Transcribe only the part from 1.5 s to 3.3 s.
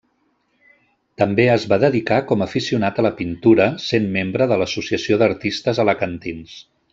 es va dedicar com aficionat a la